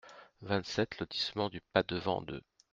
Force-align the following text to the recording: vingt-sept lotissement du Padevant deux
vingt-sept 0.41 0.97
lotissement 0.99 1.49
du 1.51 1.61
Padevant 1.61 2.23
deux 2.23 2.41